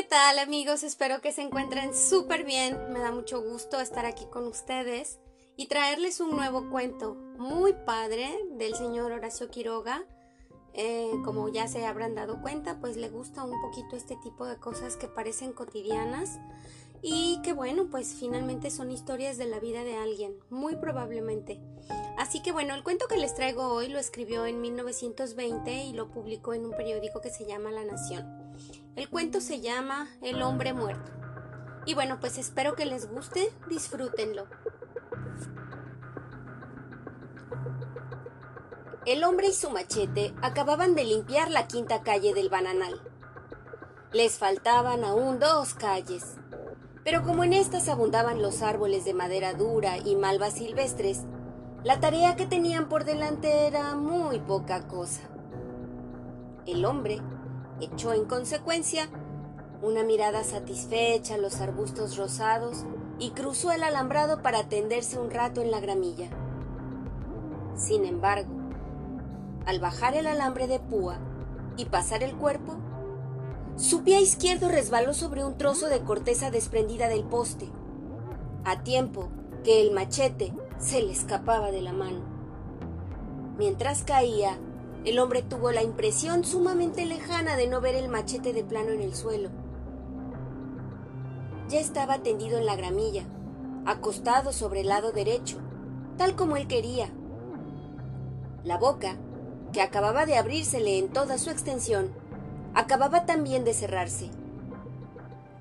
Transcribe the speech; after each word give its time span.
¿qué 0.00 0.06
tal 0.06 0.38
amigos? 0.38 0.82
Espero 0.82 1.20
que 1.20 1.30
se 1.30 1.42
encuentren 1.42 1.94
súper 1.94 2.44
bien. 2.44 2.90
Me 2.90 3.00
da 3.00 3.12
mucho 3.12 3.42
gusto 3.42 3.78
estar 3.82 4.06
aquí 4.06 4.24
con 4.30 4.46
ustedes 4.46 5.18
y 5.58 5.66
traerles 5.66 6.20
un 6.20 6.30
nuevo 6.30 6.70
cuento 6.70 7.16
muy 7.36 7.74
padre 7.74 8.30
del 8.52 8.74
señor 8.74 9.12
Horacio 9.12 9.50
Quiroga. 9.50 10.06
Eh, 10.72 11.10
como 11.22 11.50
ya 11.50 11.68
se 11.68 11.84
habrán 11.84 12.14
dado 12.14 12.40
cuenta, 12.40 12.80
pues 12.80 12.96
le 12.96 13.10
gusta 13.10 13.44
un 13.44 13.60
poquito 13.60 13.94
este 13.94 14.16
tipo 14.22 14.46
de 14.46 14.56
cosas 14.56 14.96
que 14.96 15.06
parecen 15.06 15.52
cotidianas 15.52 16.38
y 17.02 17.42
que 17.42 17.52
bueno, 17.52 17.88
pues 17.90 18.16
finalmente 18.18 18.70
son 18.70 18.90
historias 18.90 19.36
de 19.36 19.48
la 19.48 19.60
vida 19.60 19.84
de 19.84 19.96
alguien, 19.96 20.34
muy 20.48 20.76
probablemente. 20.76 21.60
Así 22.16 22.40
que 22.40 22.52
bueno, 22.52 22.74
el 22.74 22.82
cuento 22.82 23.06
que 23.06 23.18
les 23.18 23.34
traigo 23.34 23.68
hoy 23.68 23.88
lo 23.88 23.98
escribió 23.98 24.46
en 24.46 24.62
1920 24.62 25.84
y 25.84 25.92
lo 25.92 26.10
publicó 26.10 26.54
en 26.54 26.64
un 26.64 26.72
periódico 26.72 27.20
que 27.20 27.28
se 27.28 27.44
llama 27.44 27.70
La 27.70 27.84
Nación. 27.84 28.39
El 29.00 29.08
cuento 29.08 29.40
se 29.40 29.62
llama 29.62 30.10
El 30.20 30.42
hombre 30.42 30.74
muerto. 30.74 31.10
Y 31.86 31.94
bueno, 31.94 32.18
pues 32.20 32.36
espero 32.36 32.74
que 32.74 32.84
les 32.84 33.08
guste, 33.08 33.50
disfrútenlo. 33.66 34.44
El 39.06 39.24
hombre 39.24 39.48
y 39.48 39.52
su 39.54 39.70
machete 39.70 40.34
acababan 40.42 40.94
de 40.94 41.04
limpiar 41.04 41.50
la 41.50 41.66
quinta 41.66 42.02
calle 42.02 42.34
del 42.34 42.50
Bananal. 42.50 43.00
Les 44.12 44.36
faltaban 44.36 45.02
aún 45.02 45.38
dos 45.38 45.72
calles. 45.72 46.34
Pero 47.02 47.22
como 47.22 47.42
en 47.42 47.54
estas 47.54 47.88
abundaban 47.88 48.42
los 48.42 48.60
árboles 48.60 49.06
de 49.06 49.14
madera 49.14 49.54
dura 49.54 49.96
y 49.96 50.14
malvas 50.14 50.52
silvestres, 50.58 51.22
la 51.84 52.00
tarea 52.00 52.36
que 52.36 52.44
tenían 52.44 52.90
por 52.90 53.06
delante 53.06 53.66
era 53.66 53.94
muy 53.94 54.40
poca 54.40 54.86
cosa. 54.88 55.22
El 56.66 56.84
hombre 56.84 57.22
echó 57.80 58.12
en 58.12 58.24
consecuencia 58.24 59.08
una 59.82 60.02
mirada 60.02 60.44
satisfecha 60.44 61.34
a 61.34 61.38
los 61.38 61.60
arbustos 61.60 62.16
rosados 62.16 62.84
y 63.18 63.30
cruzó 63.30 63.72
el 63.72 63.82
alambrado 63.82 64.42
para 64.42 64.68
tenderse 64.68 65.18
un 65.18 65.30
rato 65.30 65.60
en 65.60 65.70
la 65.70 65.80
gramilla. 65.80 66.28
Sin 67.76 68.04
embargo, 68.04 68.52
al 69.66 69.80
bajar 69.80 70.14
el 70.14 70.26
alambre 70.26 70.66
de 70.66 70.80
púa 70.80 71.18
y 71.76 71.86
pasar 71.86 72.22
el 72.22 72.36
cuerpo, 72.36 72.76
su 73.76 74.02
pie 74.02 74.20
izquierdo 74.20 74.68
resbaló 74.68 75.14
sobre 75.14 75.44
un 75.44 75.56
trozo 75.56 75.88
de 75.88 76.00
corteza 76.00 76.50
desprendida 76.50 77.08
del 77.08 77.24
poste, 77.24 77.70
a 78.64 78.82
tiempo 78.82 79.28
que 79.64 79.80
el 79.80 79.92
machete 79.92 80.52
se 80.78 81.02
le 81.02 81.12
escapaba 81.12 81.70
de 81.70 81.80
la 81.80 81.92
mano. 81.92 82.20
Mientras 83.56 84.02
caía, 84.02 84.58
el 85.04 85.18
hombre 85.18 85.42
tuvo 85.42 85.70
la 85.72 85.82
impresión 85.82 86.44
sumamente 86.44 87.06
lejana 87.06 87.56
de 87.56 87.66
no 87.66 87.80
ver 87.80 87.94
el 87.94 88.08
machete 88.08 88.52
de 88.52 88.64
plano 88.64 88.90
en 88.90 89.00
el 89.00 89.14
suelo. 89.14 89.48
Ya 91.68 91.80
estaba 91.80 92.18
tendido 92.18 92.58
en 92.58 92.66
la 92.66 92.76
gramilla, 92.76 93.24
acostado 93.86 94.52
sobre 94.52 94.80
el 94.80 94.88
lado 94.88 95.12
derecho, 95.12 95.58
tal 96.18 96.36
como 96.36 96.56
él 96.56 96.66
quería. 96.66 97.10
La 98.62 98.76
boca, 98.76 99.16
que 99.72 99.80
acababa 99.80 100.26
de 100.26 100.36
abrírsele 100.36 100.98
en 100.98 101.08
toda 101.08 101.38
su 101.38 101.50
extensión, 101.50 102.12
acababa 102.74 103.24
también 103.24 103.64
de 103.64 103.72
cerrarse. 103.72 104.30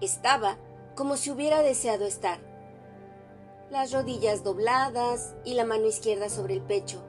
Estaba 0.02 0.58
como 0.96 1.16
si 1.16 1.32
hubiera 1.32 1.62
deseado 1.62 2.06
estar. 2.06 2.40
Las 3.70 3.94
rodillas 3.94 4.44
dobladas 4.44 5.36
y 5.46 5.54
la 5.54 5.64
mano 5.64 5.86
izquierda 5.86 6.28
sobre 6.30 6.56
el 6.56 6.62
pecho. 6.62 7.02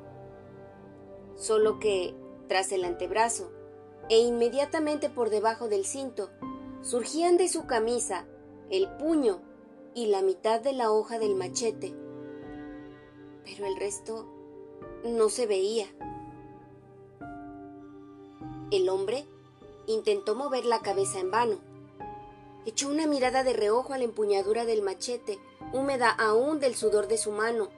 Solo 1.36 1.80
que, 1.80 2.14
tras 2.50 2.72
el 2.72 2.84
antebrazo, 2.84 3.50
e 4.10 4.18
inmediatamente 4.18 5.08
por 5.08 5.30
debajo 5.30 5.68
del 5.68 5.86
cinto, 5.86 6.28
surgían 6.82 7.38
de 7.38 7.48
su 7.48 7.66
camisa 7.66 8.26
el 8.68 8.90
puño 8.98 9.40
y 9.94 10.08
la 10.08 10.20
mitad 10.20 10.60
de 10.60 10.74
la 10.74 10.90
hoja 10.90 11.18
del 11.18 11.34
machete. 11.36 11.94
Pero 13.44 13.66
el 13.66 13.76
resto 13.76 14.26
no 15.04 15.30
se 15.30 15.46
veía. 15.46 15.86
El 18.70 18.88
hombre 18.90 19.26
Intentó 19.90 20.36
mover 20.36 20.66
la 20.66 20.82
cabeza 20.82 21.18
en 21.18 21.32
vano. 21.32 21.58
Echó 22.64 22.88
una 22.88 23.08
mirada 23.08 23.42
de 23.42 23.54
reojo 23.54 23.92
a 23.92 23.98
la 23.98 24.04
empuñadura 24.04 24.64
del 24.64 24.82
machete, 24.82 25.40
húmeda 25.72 26.10
aún 26.10 26.60
del 26.60 26.76
sudor 26.76 27.08
de 27.08 27.18
su 27.18 27.32
mano. 27.32 27.70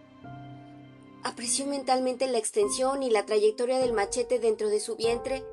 Apreció 1.24 1.66
mentalmente 1.66 2.26
la 2.26 2.38
extensión 2.38 3.02
y 3.02 3.10
la 3.10 3.24
trayectoria 3.24 3.78
del 3.78 3.92
machete 3.92 4.40
dentro 4.40 4.68
de 4.68 4.80
su 4.80 4.96
vientre 4.96 5.44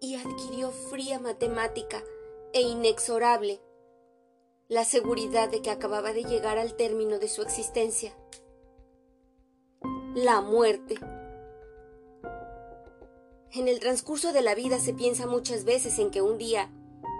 y 0.00 0.16
adquirió 0.16 0.70
fría 0.70 1.20
matemática 1.20 2.02
e 2.52 2.62
inexorable 2.62 3.60
la 4.68 4.84
seguridad 4.84 5.50
de 5.50 5.62
que 5.62 5.70
acababa 5.70 6.12
de 6.12 6.24
llegar 6.24 6.58
al 6.58 6.74
término 6.74 7.18
de 7.18 7.28
su 7.28 7.42
existencia. 7.42 8.16
La 10.14 10.40
muerte. 10.40 10.96
En 13.52 13.68
el 13.68 13.78
transcurso 13.80 14.32
de 14.32 14.42
la 14.42 14.54
vida 14.54 14.80
se 14.80 14.94
piensa 14.94 15.26
muchas 15.26 15.64
veces 15.64 15.98
en 15.98 16.10
que 16.10 16.22
un 16.22 16.38
día, 16.38 16.72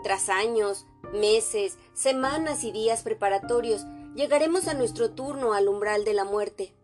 tras 0.02 0.30
años, 0.30 0.86
meses, 1.12 1.76
semanas 1.94 2.64
y 2.64 2.72
días 2.72 3.02
preparatorios, 3.02 3.84
llegaremos 4.14 4.68
a 4.68 4.74
nuestro 4.74 5.10
turno 5.10 5.54
al 5.54 5.68
umbral 5.68 6.04
de 6.04 6.14
la 6.14 6.24
muerte. 6.24 6.74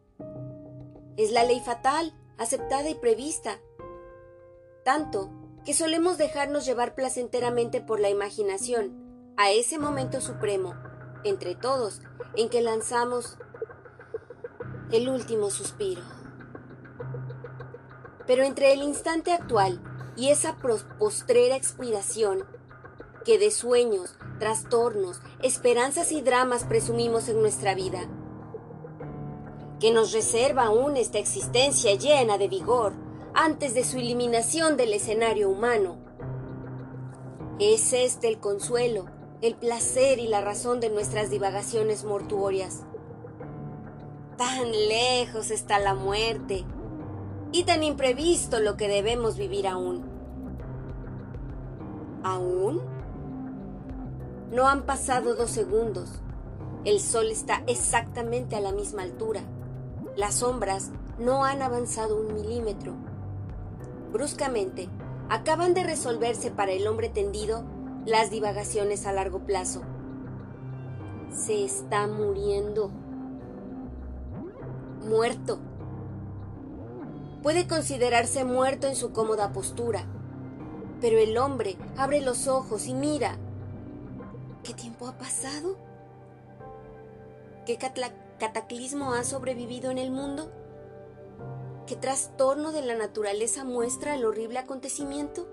Es 1.16 1.30
la 1.32 1.44
ley 1.44 1.60
fatal, 1.60 2.14
aceptada 2.38 2.88
y 2.88 2.94
prevista. 2.94 3.58
Tanto 4.84 5.30
que 5.64 5.74
solemos 5.74 6.16
dejarnos 6.16 6.64
llevar 6.64 6.94
placenteramente 6.94 7.80
por 7.80 8.00
la 8.00 8.08
imaginación 8.08 9.34
a 9.36 9.50
ese 9.50 9.78
momento 9.78 10.20
supremo, 10.20 10.74
entre 11.24 11.54
todos, 11.54 12.00
en 12.36 12.48
que 12.48 12.62
lanzamos 12.62 13.36
el 14.92 15.08
último 15.08 15.50
suspiro. 15.50 16.02
Pero 18.26 18.44
entre 18.44 18.72
el 18.72 18.82
instante 18.82 19.32
actual 19.32 19.80
y 20.16 20.30
esa 20.30 20.56
postrera 20.98 21.56
expiración, 21.56 22.44
que 23.28 23.38
de 23.38 23.50
sueños, 23.50 24.16
trastornos, 24.38 25.20
esperanzas 25.42 26.12
y 26.12 26.22
dramas 26.22 26.64
presumimos 26.64 27.28
en 27.28 27.42
nuestra 27.42 27.74
vida, 27.74 28.08
que 29.80 29.92
nos 29.92 30.14
reserva 30.14 30.64
aún 30.64 30.96
esta 30.96 31.18
existencia 31.18 31.94
llena 31.94 32.38
de 32.38 32.48
vigor 32.48 32.94
antes 33.34 33.74
de 33.74 33.84
su 33.84 33.98
eliminación 33.98 34.78
del 34.78 34.94
escenario 34.94 35.50
humano. 35.50 35.98
Es 37.58 37.92
este 37.92 38.28
el 38.28 38.38
consuelo, 38.38 39.04
el 39.42 39.56
placer 39.56 40.20
y 40.20 40.28
la 40.28 40.40
razón 40.40 40.80
de 40.80 40.88
nuestras 40.88 41.28
divagaciones 41.28 42.04
mortuorias. 42.04 42.84
Tan 44.38 44.72
lejos 44.72 45.50
está 45.50 45.78
la 45.78 45.92
muerte, 45.92 46.64
y 47.52 47.64
tan 47.64 47.82
imprevisto 47.82 48.58
lo 48.58 48.78
que 48.78 48.88
debemos 48.88 49.36
vivir 49.36 49.68
aún. 49.68 50.02
¿Aún? 52.22 52.97
No 54.50 54.68
han 54.68 54.82
pasado 54.82 55.34
dos 55.34 55.50
segundos. 55.50 56.10
El 56.84 57.00
sol 57.00 57.30
está 57.30 57.62
exactamente 57.66 58.56
a 58.56 58.60
la 58.60 58.72
misma 58.72 59.02
altura. 59.02 59.42
Las 60.16 60.36
sombras 60.36 60.90
no 61.18 61.44
han 61.44 61.62
avanzado 61.62 62.16
un 62.20 62.34
milímetro. 62.34 62.94
Bruscamente, 64.12 64.88
acaban 65.28 65.74
de 65.74 65.84
resolverse 65.84 66.50
para 66.50 66.72
el 66.72 66.86
hombre 66.86 67.08
tendido 67.08 67.64
las 68.06 68.30
divagaciones 68.30 69.06
a 69.06 69.12
largo 69.12 69.40
plazo. 69.40 69.82
Se 71.30 71.64
está 71.64 72.06
muriendo. 72.06 72.90
Muerto 75.06 75.58
puede 77.42 77.66
considerarse 77.66 78.44
muerto 78.44 78.88
en 78.88 78.96
su 78.96 79.12
cómoda 79.12 79.52
postura. 79.52 80.04
Pero 81.00 81.18
el 81.18 81.38
hombre 81.38 81.76
abre 81.96 82.20
los 82.20 82.48
ojos 82.48 82.88
y 82.88 82.94
mira. 82.94 83.38
¿Qué 84.62 84.74
tiempo 84.74 85.06
ha 85.06 85.16
pasado? 85.16 85.76
¿Qué 87.66 87.76
cataclismo 87.76 89.12
ha 89.12 89.24
sobrevivido 89.24 89.90
en 89.90 89.98
el 89.98 90.10
mundo? 90.10 90.50
¿Qué 91.86 91.96
trastorno 91.96 92.72
de 92.72 92.82
la 92.82 92.96
naturaleza 92.96 93.64
muestra 93.64 94.14
el 94.14 94.24
horrible 94.24 94.58
acontecimiento? 94.58 95.46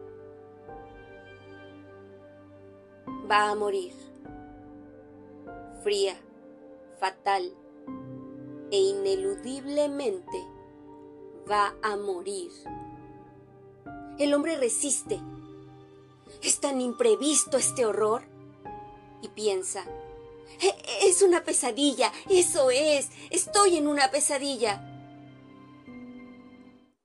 Va 3.31 3.52
a 3.52 3.56
morir. 3.56 3.94
Fría, 5.81 6.16
fatal 7.00 7.54
e 8.72 8.78
ineludiblemente 8.78 10.46
va 11.50 11.74
a 11.81 11.96
morir. 11.96 12.52
El 14.18 14.34
hombre 14.34 14.57
resiste. 14.57 15.19
Es 16.42 16.60
tan 16.60 16.81
imprevisto 16.81 17.57
este 17.57 17.86
horror. 17.86 18.24
Y 19.25 19.30
piensa, 19.30 19.83
e-, 20.62 21.07
es 21.07 21.24
una 21.24 21.44
pesadilla, 21.44 22.12
eso 22.30 22.69
es, 22.69 23.10
estoy 23.31 23.77
en 23.77 23.88
una 23.88 24.12
pesadilla. 24.12 24.92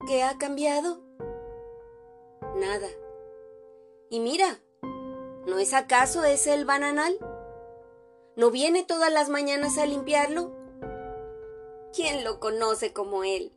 ¿Qué 0.06 0.22
ha 0.22 0.36
cambiado? 0.36 1.00
Nada. 2.56 2.88
Y 4.10 4.20
mira, 4.20 4.60
¿No 5.46 5.58
es 5.58 5.72
acaso 5.72 6.22
ese 6.24 6.52
el 6.52 6.66
bananal? 6.66 7.18
¿No 8.36 8.50
viene 8.50 8.84
todas 8.84 9.12
las 9.12 9.30
mañanas 9.30 9.78
a 9.78 9.86
limpiarlo? 9.86 10.54
¿Quién 11.94 12.24
lo 12.24 12.38
conoce 12.40 12.92
como 12.92 13.24
él? 13.24 13.52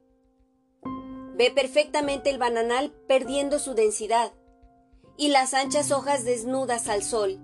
Ve 1.35 1.51
perfectamente 1.51 2.29
el 2.29 2.37
bananal 2.37 2.91
perdiendo 3.07 3.59
su 3.59 3.73
densidad 3.73 4.33
y 5.17 5.27
las 5.29 5.53
anchas 5.53 5.91
hojas 5.91 6.23
desnudas 6.23 6.87
al 6.87 7.03
sol. 7.03 7.39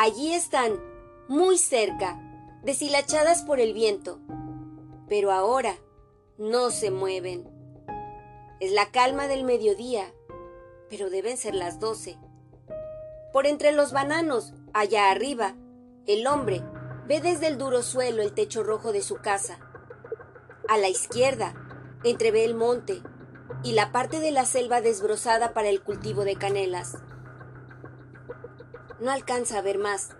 Allí 0.00 0.32
están, 0.32 0.80
muy 1.26 1.58
cerca, 1.58 2.22
deshilachadas 2.62 3.42
por 3.42 3.58
el 3.58 3.74
viento, 3.74 4.20
pero 5.08 5.32
ahora 5.32 5.74
no 6.38 6.70
se 6.70 6.92
mueven. 6.92 7.50
Es 8.60 8.70
la 8.70 8.92
calma 8.92 9.26
del 9.26 9.42
mediodía, 9.42 10.04
pero 10.88 11.10
deben 11.10 11.36
ser 11.36 11.56
las 11.56 11.80
doce. 11.80 12.16
Por 13.32 13.48
entre 13.48 13.72
los 13.72 13.92
bananos, 13.92 14.54
allá 14.72 15.10
arriba, 15.10 15.56
el 16.06 16.28
hombre 16.28 16.62
ve 17.08 17.20
desde 17.20 17.48
el 17.48 17.58
duro 17.58 17.82
suelo 17.82 18.22
el 18.22 18.34
techo 18.34 18.62
rojo 18.62 18.92
de 18.92 19.02
su 19.02 19.16
casa. 19.16 19.58
A 20.68 20.78
la 20.78 20.88
izquierda, 20.88 21.54
entrevé 22.04 22.44
el 22.44 22.54
monte 22.54 23.02
y 23.64 23.72
la 23.72 23.90
parte 23.90 24.20
de 24.20 24.30
la 24.30 24.44
selva 24.44 24.80
desbrozada 24.80 25.52
para 25.54 25.70
el 25.70 25.82
cultivo 25.82 26.22
de 26.22 26.36
canelas. 26.36 26.98
No 29.00 29.10
alcanza 29.10 29.58
a 29.58 29.62
ver 29.62 29.78
más, 29.78 30.10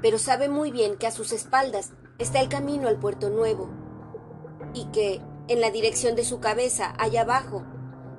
pero 0.00 0.18
sabe 0.18 0.48
muy 0.48 0.70
bien 0.70 0.96
que 0.96 1.06
a 1.06 1.10
sus 1.10 1.32
espaldas 1.32 1.92
está 2.18 2.40
el 2.40 2.48
camino 2.48 2.88
al 2.88 2.98
puerto 2.98 3.28
nuevo 3.28 3.68
y 4.72 4.86
que, 4.86 5.20
en 5.48 5.60
la 5.60 5.70
dirección 5.70 6.16
de 6.16 6.24
su 6.24 6.40
cabeza, 6.40 6.94
allá 6.98 7.22
abajo, 7.22 7.64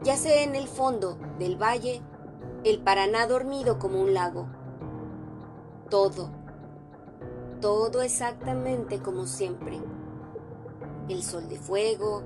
yace 0.04 0.44
en 0.44 0.56
el 0.56 0.68
fondo 0.68 1.18
del 1.38 1.62
valle 1.62 2.02
el 2.64 2.82
Paraná 2.82 3.26
dormido 3.28 3.80
como 3.80 4.02
un 4.02 4.14
lago. 4.14 4.48
Todo, 5.90 6.32
todo 7.62 8.02
exactamente 8.02 9.00
como 9.00 9.26
siempre. 9.26 9.80
El 11.08 11.24
sol 11.24 11.50
de 11.50 11.58
fuego, 11.58 12.24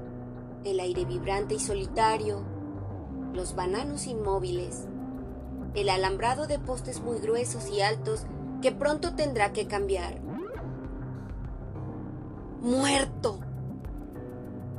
el 0.63 0.79
aire 0.79 1.05
vibrante 1.05 1.55
y 1.55 1.59
solitario, 1.59 2.43
los 3.33 3.55
bananos 3.55 4.07
inmóviles, 4.07 4.87
el 5.75 5.89
alambrado 5.89 6.47
de 6.47 6.59
postes 6.59 7.01
muy 7.01 7.19
gruesos 7.19 7.69
y 7.69 7.81
altos 7.81 8.25
que 8.61 8.71
pronto 8.71 9.15
tendrá 9.15 9.53
que 9.53 9.67
cambiar. 9.67 10.21
Muerto. 12.61 13.39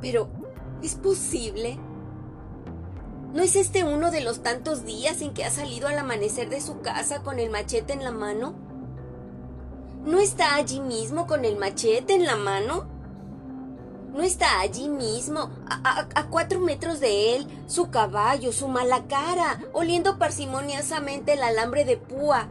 Pero, 0.01 0.29
¿es 0.81 0.95
posible? 0.95 1.77
¿No 3.33 3.43
es 3.43 3.55
este 3.55 3.83
uno 3.83 4.11
de 4.11 4.21
los 4.21 4.41
tantos 4.41 4.85
días 4.85 5.21
en 5.21 5.33
que 5.33 5.43
ha 5.43 5.51
salido 5.51 5.87
al 5.87 5.99
amanecer 5.99 6.49
de 6.49 6.61
su 6.61 6.79
casa 6.79 7.21
con 7.21 7.37
el 7.39 7.49
machete 7.49 7.93
en 7.93 8.03
la 8.03 8.11
mano? 8.11 8.55
¿No 10.05 10.19
está 10.19 10.55
allí 10.55 10.79
mismo 10.79 11.27
con 11.27 11.45
el 11.45 11.57
machete 11.57 12.13
en 12.13 12.25
la 12.25 12.37
mano? 12.37 12.94
¿No 14.15 14.23
está 14.23 14.61
allí 14.61 14.87
mismo, 14.87 15.49
a, 15.67 16.29
cuatro 16.29 16.61
metros 16.61 17.01
de 17.01 17.35
él, 17.35 17.47
su 17.67 17.91
caballo, 17.91 18.53
su 18.53 18.69
mala 18.69 19.09
cara, 19.09 19.61
oliendo 19.73 20.17
parsimoniosamente 20.17 21.33
el 21.33 21.43
alambre 21.43 21.83
de 21.83 21.97
púa? 21.97 22.47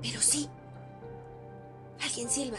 Pero 0.00 0.20
sí. 0.20 0.48
Alguien 2.04 2.30
silba. 2.30 2.58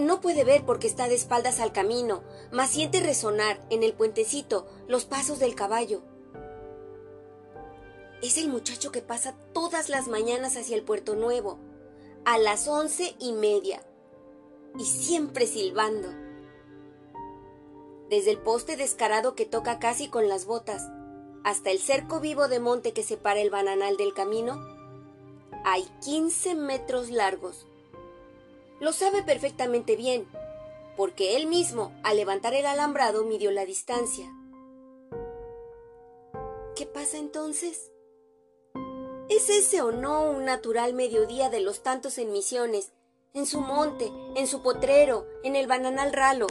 No 0.00 0.22
puede 0.22 0.44
ver 0.44 0.64
porque 0.64 0.86
está 0.86 1.08
de 1.08 1.14
espaldas 1.14 1.60
al 1.60 1.72
camino, 1.72 2.22
mas 2.50 2.70
siente 2.70 3.00
resonar 3.00 3.60
en 3.68 3.82
el 3.82 3.92
puentecito 3.92 4.66
los 4.88 5.04
pasos 5.04 5.38
del 5.38 5.54
caballo. 5.54 6.00
Es 8.22 8.38
el 8.38 8.48
muchacho 8.48 8.90
que 8.90 9.02
pasa 9.02 9.34
todas 9.52 9.90
las 9.90 10.08
mañanas 10.08 10.56
hacia 10.56 10.74
el 10.74 10.84
puerto 10.84 11.14
nuevo, 11.16 11.58
a 12.24 12.38
las 12.38 12.66
once 12.66 13.14
y 13.18 13.32
media 13.32 13.82
y 14.78 14.84
siempre 14.84 15.46
silbando. 15.46 16.08
Desde 18.08 18.30
el 18.30 18.38
poste 18.38 18.76
descarado 18.76 19.34
que 19.34 19.46
toca 19.46 19.78
casi 19.78 20.08
con 20.08 20.28
las 20.28 20.44
botas 20.44 20.82
hasta 21.44 21.70
el 21.70 21.78
cerco 21.78 22.20
vivo 22.20 22.48
de 22.48 22.60
monte 22.60 22.92
que 22.92 23.02
separa 23.02 23.40
el 23.40 23.50
bananal 23.50 23.96
del 23.96 24.14
camino, 24.14 24.60
hay 25.64 25.84
15 26.04 26.54
metros 26.54 27.10
largos. 27.10 27.66
Lo 28.80 28.92
sabe 28.92 29.22
perfectamente 29.22 29.96
bien, 29.96 30.26
porque 30.96 31.36
él 31.36 31.46
mismo, 31.46 31.92
al 32.02 32.16
levantar 32.16 32.54
el 32.54 32.66
alambrado, 32.66 33.24
midió 33.24 33.50
la 33.50 33.64
distancia. 33.64 34.30
¿Qué 36.76 36.86
pasa 36.86 37.18
entonces? 37.18 37.92
¿Es 39.28 39.48
ese 39.48 39.82
o 39.82 39.92
no 39.92 40.30
un 40.30 40.44
natural 40.44 40.94
mediodía 40.94 41.48
de 41.48 41.60
los 41.60 41.82
tantos 41.82 42.18
en 42.18 42.32
misiones 42.32 42.92
en 43.34 43.46
su 43.46 43.60
monte, 43.60 44.12
en 44.36 44.46
su 44.46 44.62
potrero, 44.62 45.26
en 45.42 45.56
el 45.56 45.66
bananal 45.66 46.12
ralo. 46.12 46.46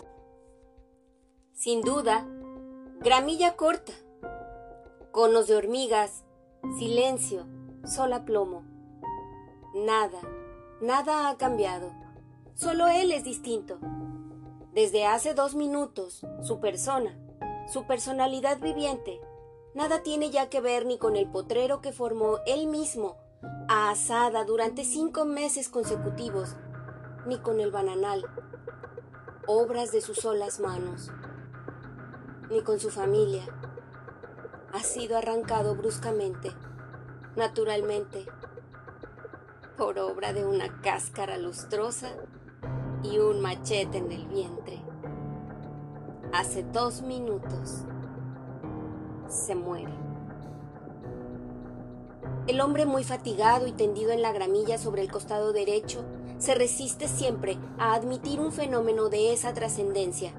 Sin 1.53 1.81
duda, 1.81 2.27
gramilla 3.01 3.55
corta, 3.55 3.93
conos 5.11 5.47
de 5.47 5.55
hormigas, 5.55 6.23
silencio, 6.79 7.45
sola 7.85 8.25
plomo. 8.25 8.63
Nada, 9.75 10.19
nada 10.81 11.29
ha 11.29 11.37
cambiado. 11.37 11.91
Solo 12.55 12.87
él 12.87 13.11
es 13.11 13.23
distinto. 13.23 13.77
Desde 14.73 15.05
hace 15.05 15.35
dos 15.35 15.53
minutos, 15.53 16.25
su 16.41 16.59
persona, 16.59 17.15
su 17.71 17.85
personalidad 17.85 18.59
viviente, 18.59 19.21
nada 19.75 20.01
tiene 20.01 20.31
ya 20.31 20.49
que 20.49 20.61
ver 20.61 20.87
ni 20.87 20.97
con 20.97 21.15
el 21.15 21.29
potrero 21.29 21.81
que 21.81 21.91
formó 21.91 22.39
él 22.47 22.65
mismo, 22.67 23.17
a 23.67 23.91
asada 23.91 24.45
durante 24.45 24.83
cinco 24.83 25.25
meses 25.25 25.69
consecutivos, 25.69 26.55
ni 27.25 27.37
con 27.39 27.59
el 27.59 27.71
bananal, 27.71 28.25
obras 29.47 29.91
de 29.91 30.01
sus 30.01 30.17
solas 30.17 30.59
manos, 30.59 31.11
ni 32.49 32.61
con 32.61 32.79
su 32.79 32.89
familia. 32.89 33.43
Ha 34.73 34.79
sido 34.79 35.17
arrancado 35.17 35.75
bruscamente, 35.75 36.51
naturalmente, 37.35 38.25
por 39.77 39.99
obra 39.99 40.33
de 40.33 40.45
una 40.45 40.81
cáscara 40.81 41.37
lustrosa 41.37 42.09
y 43.03 43.19
un 43.19 43.41
machete 43.41 43.97
en 43.97 44.11
el 44.11 44.27
vientre. 44.27 44.81
Hace 46.33 46.63
dos 46.63 47.01
minutos 47.01 47.83
se 49.27 49.55
muere. 49.55 49.93
El 52.47 52.59
hombre 52.61 52.85
muy 52.85 53.03
fatigado 53.03 53.67
y 53.67 53.71
tendido 53.71 54.11
en 54.11 54.21
la 54.21 54.31
gramilla 54.31 54.77
sobre 54.77 55.01
el 55.01 55.11
costado 55.11 55.53
derecho 55.53 56.03
se 56.41 56.55
resiste 56.55 57.07
siempre 57.07 57.59
a 57.77 57.93
admitir 57.93 58.39
un 58.39 58.51
fenómeno 58.51 59.09
de 59.09 59.31
esa 59.31 59.53
trascendencia. 59.53 60.33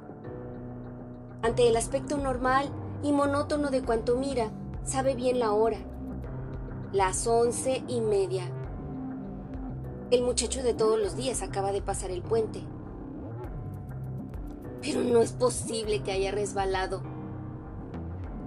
Ante 1.42 1.68
el 1.68 1.76
aspecto 1.76 2.18
normal 2.18 2.68
y 3.04 3.12
monótono 3.12 3.70
de 3.70 3.82
cuanto 3.82 4.16
mira, 4.16 4.50
sabe 4.82 5.14
bien 5.14 5.38
la 5.38 5.52
hora. 5.52 5.78
Las 6.92 7.28
once 7.28 7.84
y 7.86 8.00
media. 8.00 8.42
El 10.10 10.22
muchacho 10.22 10.64
de 10.64 10.74
todos 10.74 10.98
los 10.98 11.14
días 11.14 11.40
acaba 11.40 11.70
de 11.70 11.82
pasar 11.82 12.10
el 12.10 12.22
puente. 12.22 12.64
Pero 14.82 15.04
no 15.04 15.22
es 15.22 15.30
posible 15.30 16.02
que 16.02 16.10
haya 16.10 16.32
resbalado. 16.32 17.00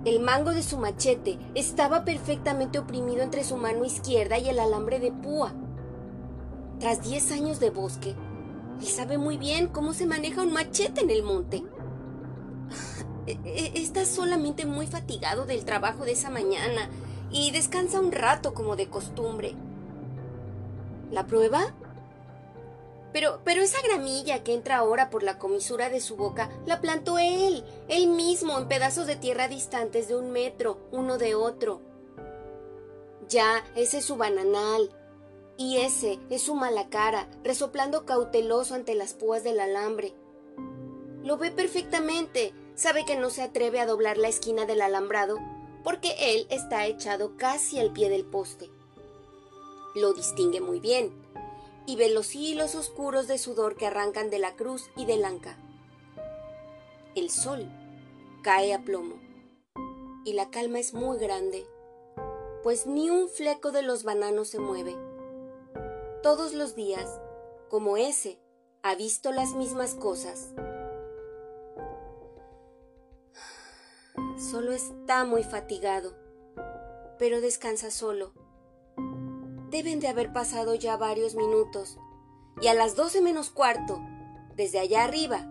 El 0.04 0.20
mango 0.20 0.52
de 0.52 0.62
su 0.62 0.78
machete 0.78 1.40
estaba 1.56 2.04
perfectamente 2.04 2.80
oprimido 2.80 3.22
entre 3.22 3.46
su 3.46 3.56
mano 3.56 3.86
izquierda 3.86 4.38
y 4.38 4.50
el 4.50 4.60
alambre 4.60 5.00
de 5.00 5.14
púa. 5.14 5.54
Tras 6.80 7.04
diez 7.04 7.32
años 7.32 7.60
de 7.60 7.70
bosque, 7.70 8.16
él 8.80 8.88
sabe 8.88 9.18
muy 9.18 9.38
bien 9.38 9.68
cómo 9.68 9.94
se 9.94 10.06
maneja 10.06 10.42
un 10.42 10.54
machete 10.54 11.02
en 11.02 11.10
el 11.10 11.24
monte. 11.24 11.64
E-, 13.28 13.40
e-, 13.44 13.82
está 13.82 14.06
solamente 14.06 14.66
muy 14.66 14.88
fatigado 14.88 15.46
del 15.46 15.66
trabajo 15.66 16.06
de 16.06 16.12
esa 16.12 16.30
mañana 16.30 16.90
y 17.32 17.52
descansa 17.52 18.00
un 18.00 18.12
rato 18.12 18.54
como 18.54 18.76
de 18.76 18.90
costumbre. 18.90 19.56
¿La 21.12 21.26
prueba? 21.26 21.74
Pero, 23.14 23.40
pero 23.46 23.62
esa 23.62 23.82
gramilla 23.82 24.44
que 24.44 24.54
entra 24.54 24.78
ahora 24.78 25.10
por 25.10 25.24
la 25.24 25.40
comisura 25.40 25.90
de 25.90 26.02
su 26.02 26.18
boca 26.18 26.50
la 26.66 26.82
plantó 26.82 27.18
él, 27.18 27.64
él 27.88 28.08
mismo, 28.08 28.58
en 28.60 28.68
pedazos 28.68 29.08
de 29.08 29.16
tierra 29.16 29.48
distantes 29.48 30.10
de 30.10 30.18
un 30.18 30.32
metro, 30.32 30.90
uno 30.92 31.18
de 31.18 31.34
otro. 31.34 31.82
Ya, 33.30 33.64
ese 33.76 34.00
es 34.00 34.06
su 34.06 34.18
bananal, 34.18 34.92
y 35.58 35.78
ese 35.78 36.20
es 36.30 36.42
su 36.42 36.56
mala 36.56 36.90
cara, 36.90 37.30
resoplando 37.44 38.06
cauteloso 38.06 38.76
ante 38.76 38.96
las 38.96 39.14
púas 39.14 39.44
del 39.44 39.60
alambre. 39.60 40.14
Lo 41.24 41.38
ve 41.38 41.52
perfectamente, 41.52 42.54
sabe 42.76 43.06
que 43.06 43.16
no 43.16 43.30
se 43.30 43.42
atreve 43.42 43.80
a 43.80 43.86
doblar 43.86 44.18
la 44.18 44.28
esquina 44.28 44.66
del 44.66 44.82
alambrado, 44.82 45.38
porque 45.84 46.16
él 46.20 46.48
está 46.50 46.86
echado 46.86 47.38
casi 47.38 47.80
al 47.80 47.92
pie 47.92 48.10
del 48.10 48.26
poste. 48.26 48.70
Lo 49.96 50.14
distingue 50.14 50.62
muy 50.62 50.80
bien, 50.80 51.14
y 51.86 51.96
ve 51.96 52.10
los 52.10 52.36
hilos 52.36 52.76
oscuros 52.76 53.28
de 53.28 53.38
sudor 53.38 53.76
que 53.76 53.86
arrancan 53.86 54.30
de 54.30 54.40
la 54.40 54.56
cruz 54.56 54.90
y 54.96 55.06
del 55.06 55.24
anca. 55.24 55.58
El 57.16 57.30
sol 57.30 57.70
cae 58.44 58.74
a 58.74 58.84
plomo, 58.84 59.16
y 60.26 60.34
la 60.34 60.50
calma 60.50 60.80
es 60.80 60.94
muy 60.94 61.18
grande 61.18 61.66
pues 62.66 62.88
ni 62.88 63.12
un 63.12 63.30
fleco 63.30 63.72
de 63.72 63.84
los 63.84 64.04
bananos 64.04 64.48
se 64.48 64.58
mueve. 64.58 64.96
Todos 66.26 66.56
los 66.56 66.74
días, 66.74 67.22
como 67.70 67.98
ese, 67.98 68.40
ha 68.82 68.96
visto 68.96 69.32
las 69.32 69.54
mismas 69.54 69.94
cosas. 69.94 70.56
Solo 74.40 74.72
está 74.72 75.24
muy 75.24 75.44
fatigado, 75.44 76.16
pero 77.20 77.42
descansa 77.42 77.92
solo. 77.92 78.34
Deben 79.70 80.00
de 80.00 80.08
haber 80.08 80.34
pasado 80.34 80.74
ya 80.74 80.98
varios 80.98 81.36
minutos, 81.36 82.00
y 82.60 82.70
a 82.70 82.74
las 82.74 82.96
doce 82.96 83.22
menos 83.22 83.52
cuarto, 83.52 84.02
desde 84.56 84.80
allá 84.80 85.04
arriba, 85.04 85.46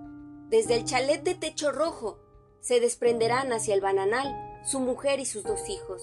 desde 0.49 0.75
el 0.75 0.85
chalet 0.85 1.23
de 1.23 1.37
techo 1.37 1.71
rojo, 1.71 2.19
se 2.59 2.81
desprenderán 2.81 3.53
hacia 3.53 3.77
el 3.77 3.81
bananal 3.81 4.35
su 4.65 4.81
mujer 4.81 5.21
y 5.21 5.25
sus 5.25 5.45
dos 5.45 5.69
hijos. 5.69 6.03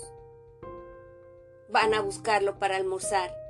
Van 1.67 1.93
a 1.93 1.99
buscarlo 1.99 2.57
para 2.57 2.77
almorzar. 2.77 3.40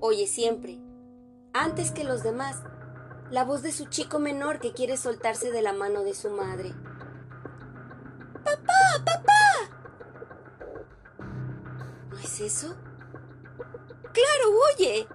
Oye 0.00 0.26
siempre, 0.26 0.78
antes 1.52 1.90
que 1.90 2.04
los 2.04 2.22
demás, 2.22 2.62
la 3.30 3.44
voz 3.44 3.62
de 3.62 3.72
su 3.72 3.86
chico 3.86 4.18
menor 4.18 4.60
que 4.60 4.72
quiere 4.72 4.96
soltarse 4.96 5.50
de 5.50 5.60
la 5.60 5.72
mano 5.72 6.04
de 6.04 6.14
su 6.14 6.30
madre. 6.30 6.72
¡Papá! 8.44 9.04
¡Papá! 9.04 9.34
¿No 12.10 12.18
es 12.18 12.40
eso? 12.40 12.76
¡Claro, 14.12 14.58
oye! 14.74 15.08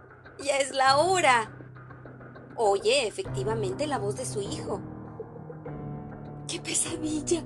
Ya 0.44 0.58
es 0.58 0.72
la 0.76 0.98
hora. 0.98 1.52
Oye, 2.56 3.08
efectivamente, 3.08 3.88
la 3.88 4.00
voz 4.00 4.18
de 4.18 4.26
su 4.26 4.42
hijo. 4.42 4.82
¡Qué 6.48 6.60
pesadilla! 6.60 7.44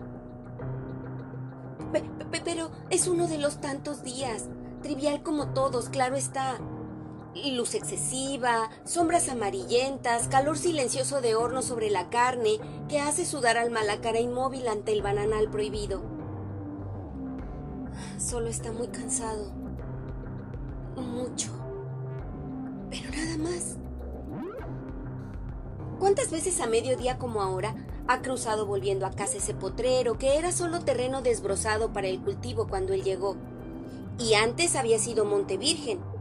pero 2.43 2.71
es 2.89 3.07
uno 3.07 3.27
de 3.27 3.37
los 3.37 3.59
tantos 3.59 4.03
días, 4.03 4.45
trivial 4.81 5.23
como 5.23 5.53
todos, 5.53 5.89
claro 5.89 6.15
está. 6.15 6.59
Luz 7.35 7.75
excesiva, 7.75 8.69
sombras 8.83 9.29
amarillentas, 9.29 10.27
calor 10.27 10.57
silencioso 10.57 11.21
de 11.21 11.35
horno 11.35 11.61
sobre 11.61 11.89
la 11.89 12.09
carne 12.09 12.59
que 12.89 12.99
hace 12.99 13.25
sudar 13.25 13.57
al 13.57 13.69
malacara 13.69 14.19
inmóvil 14.19 14.67
ante 14.67 14.91
el 14.91 15.01
bananal 15.01 15.49
prohibido. 15.49 16.01
Solo 18.17 18.47
está 18.47 18.71
muy 18.71 18.87
cansado. 18.87 19.51
Mucho. 20.95 21.51
Pero 22.89 23.09
nada 23.11 23.37
más. 23.37 23.77
¿Cuántas 25.99 26.31
veces 26.31 26.59
a 26.59 26.67
mediodía 26.67 27.17
como 27.17 27.41
ahora 27.41 27.75
ha 28.07 28.21
cruzado 28.21 28.65
volviendo 28.65 29.05
a 29.05 29.11
casa 29.11 29.37
ese 29.37 29.53
potrero 29.53 30.17
que 30.17 30.37
era 30.37 30.51
solo 30.51 30.81
terreno 30.81 31.21
desbrozado 31.21 31.91
para 31.91 32.07
el 32.07 32.21
cultivo 32.21 32.67
cuando 32.67 32.93
él 32.93 33.03
llegó? 33.03 33.35
Y 34.19 34.33
antes 34.33 34.75
había 34.75 34.99
sido 34.99 35.25
Monte 35.25 35.57
Virgen. 35.57 36.16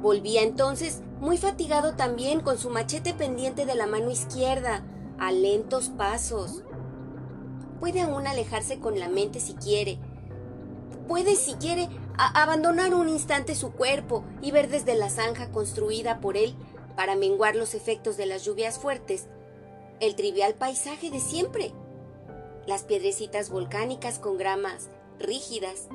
Volvía 0.00 0.42
entonces, 0.42 1.02
muy 1.20 1.38
fatigado 1.38 1.94
también, 1.94 2.40
con 2.40 2.58
su 2.58 2.70
machete 2.70 3.14
pendiente 3.14 3.66
de 3.66 3.74
la 3.74 3.86
mano 3.86 4.10
izquierda, 4.10 4.84
a 5.18 5.32
lentos 5.32 5.88
pasos. 5.88 6.62
Puede 7.80 8.02
aún 8.02 8.26
alejarse 8.26 8.78
con 8.78 8.98
la 8.98 9.08
mente 9.08 9.40
si 9.40 9.54
quiere. 9.54 9.98
Puede, 11.08 11.36
si 11.36 11.54
quiere, 11.54 11.88
abandonar 12.16 12.94
un 12.94 13.08
instante 13.08 13.54
su 13.54 13.72
cuerpo 13.72 14.24
y 14.42 14.50
ver 14.50 14.68
desde 14.68 14.94
la 14.94 15.08
zanja 15.08 15.50
construida 15.50 16.20
por 16.20 16.36
él 16.36 16.54
para 16.96 17.16
menguar 17.16 17.56
los 17.56 17.74
efectos 17.74 18.16
de 18.16 18.26
las 18.26 18.44
lluvias 18.44 18.78
fuertes, 18.78 19.28
el 20.00 20.14
trivial 20.14 20.54
paisaje 20.54 21.10
de 21.10 21.20
siempre. 21.20 21.72
Las 22.66 22.82
piedrecitas 22.82 23.50
volcánicas 23.50 24.18
con 24.18 24.36
gramas 24.36 24.90
rígidas, 25.18 25.88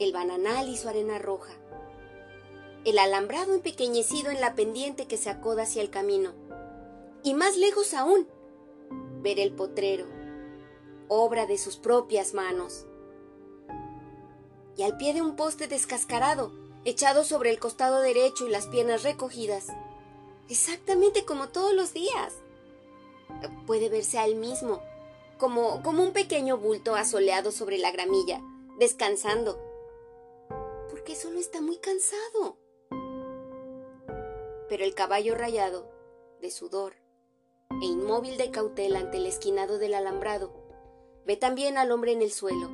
el 0.00 0.12
bananal 0.12 0.68
y 0.68 0.76
su 0.76 0.88
arena 0.88 1.18
roja, 1.18 1.52
el 2.90 2.98
alambrado 2.98 3.54
empequeñecido 3.54 4.30
en 4.30 4.40
la 4.40 4.54
pendiente 4.54 5.06
que 5.06 5.16
se 5.16 5.30
acoda 5.30 5.64
hacia 5.64 5.82
el 5.82 5.90
camino, 5.90 6.32
y 7.22 7.34
más 7.34 7.56
lejos 7.56 7.94
aún, 7.94 8.28
ver 9.20 9.40
el 9.40 9.52
potrero, 9.52 10.06
obra 11.08 11.46
de 11.46 11.58
sus 11.58 11.76
propias 11.76 12.34
manos. 12.34 12.86
Y 14.76 14.84
al 14.84 14.96
pie 14.96 15.12
de 15.12 15.22
un 15.22 15.36
poste 15.36 15.66
descascarado, 15.66 16.52
echado 16.84 17.24
sobre 17.24 17.50
el 17.50 17.58
costado 17.58 18.00
derecho 18.00 18.46
y 18.46 18.50
las 18.50 18.66
piernas 18.68 19.02
recogidas, 19.02 19.66
exactamente 20.48 21.24
como 21.24 21.48
todos 21.48 21.74
los 21.74 21.92
días. 21.92 22.34
Puede 23.66 23.88
verse 23.88 24.18
a 24.18 24.24
él 24.24 24.36
mismo, 24.36 24.80
como, 25.36 25.82
como 25.82 26.02
un 26.02 26.12
pequeño 26.12 26.56
bulto 26.56 26.94
asoleado 26.94 27.52
sobre 27.52 27.78
la 27.78 27.90
gramilla, 27.90 28.40
descansando, 28.78 29.58
porque 30.88 31.14
solo 31.16 31.38
está 31.38 31.60
muy 31.60 31.76
cansado. 31.78 32.56
Pero 34.68 34.84
el 34.84 34.94
caballo 34.94 35.34
rayado, 35.34 35.90
de 36.40 36.50
sudor, 36.50 36.94
e 37.82 37.86
inmóvil 37.86 38.36
de 38.36 38.50
cautela 38.50 38.98
ante 39.00 39.18
el 39.18 39.26
esquinado 39.26 39.78
del 39.78 39.94
alambrado, 39.94 40.52
ve 41.26 41.36
también 41.36 41.78
al 41.78 41.90
hombre 41.90 42.12
en 42.12 42.22
el 42.22 42.30
suelo, 42.30 42.68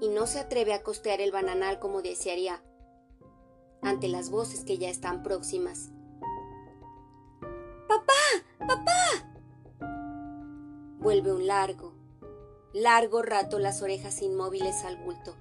y 0.00 0.08
no 0.08 0.26
se 0.26 0.40
atreve 0.40 0.72
a 0.72 0.82
costear 0.82 1.20
el 1.20 1.32
bananal 1.32 1.78
como 1.78 2.02
desearía, 2.02 2.62
ante 3.82 4.08
las 4.08 4.30
voces 4.30 4.64
que 4.64 4.78
ya 4.78 4.88
están 4.88 5.22
próximas. 5.22 5.90
Vuelve 10.98 11.32
un 11.32 11.46
largo, 11.46 11.94
largo 12.72 13.22
rato 13.22 13.58
las 13.58 13.82
orejas 13.82 14.22
inmóviles 14.22 14.84
al 14.84 14.96
bulto 14.96 15.34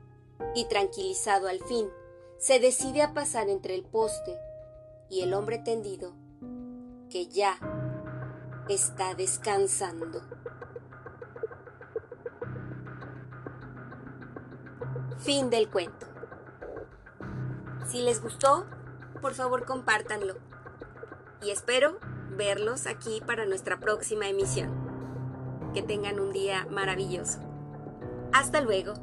y 0.56 0.66
tranquilizado 0.66 1.48
al 1.48 1.60
fin, 1.60 1.90
se 2.38 2.60
decide 2.60 3.02
a 3.02 3.14
pasar 3.14 3.50
entre 3.50 3.76
el 3.76 3.84
poste 3.84 4.38
y 5.10 5.22
el 5.22 5.34
hombre 5.34 5.58
tendido, 5.58 6.14
que 7.10 7.28
ya 7.28 7.58
está 8.70 9.16
descansando. 9.16 10.22
Fin 15.18 15.50
del 15.50 15.70
cuento. 15.70 16.08
Si 17.88 18.02
les 18.02 18.22
gustó, 18.22 18.68
por 19.22 19.34
favor 19.34 19.66
compártanlo. 19.66 20.36
Y 21.42 21.50
espero 21.50 21.98
verlos 22.38 22.86
aquí 22.86 23.22
para 23.26 23.46
nuestra 23.46 23.80
próxima 23.80 24.28
emisión. 24.28 24.70
Que 25.74 25.82
tengan 25.82 26.20
un 26.20 26.32
día 26.32 26.68
maravilloso. 26.70 27.40
Hasta 28.32 28.62
luego. 28.62 28.94